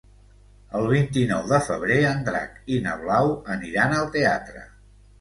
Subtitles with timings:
[0.79, 4.69] El vint-i-nou de febrer en Drac i na Blau aniran al teatre.